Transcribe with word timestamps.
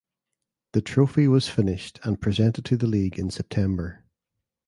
The 0.73 0.81
trophy 0.81 1.27
was 1.27 1.47
finished 1.47 1.99
and 2.01 2.19
presented 2.19 2.65
to 2.65 2.75
the 2.75 2.87
league 2.87 3.19
in 3.19 3.29
September. 3.29 4.03